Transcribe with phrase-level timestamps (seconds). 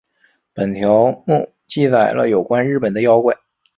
[0.55, 3.37] 本条目记载了有关日本的妖怪。